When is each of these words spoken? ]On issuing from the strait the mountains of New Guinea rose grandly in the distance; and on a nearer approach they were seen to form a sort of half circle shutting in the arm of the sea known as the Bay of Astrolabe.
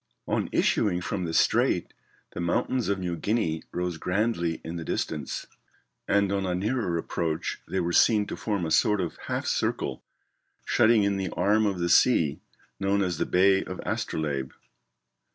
]On 0.35 0.49
issuing 0.51 0.99
from 0.99 1.25
the 1.25 1.33
strait 1.35 1.93
the 2.33 2.39
mountains 2.41 2.89
of 2.89 2.97
New 2.97 3.15
Guinea 3.15 3.61
rose 3.71 3.97
grandly 3.97 4.59
in 4.63 4.77
the 4.77 4.83
distance; 4.83 5.45
and 6.07 6.31
on 6.31 6.43
a 6.43 6.55
nearer 6.55 6.97
approach 6.97 7.61
they 7.67 7.79
were 7.79 7.93
seen 7.93 8.25
to 8.25 8.35
form 8.35 8.65
a 8.65 8.71
sort 8.71 8.99
of 8.99 9.17
half 9.27 9.45
circle 9.45 10.01
shutting 10.65 11.03
in 11.03 11.17
the 11.17 11.29
arm 11.33 11.67
of 11.67 11.77
the 11.77 11.87
sea 11.87 12.39
known 12.79 13.03
as 13.03 13.19
the 13.19 13.27
Bay 13.27 13.63
of 13.63 13.79
Astrolabe. 13.85 14.53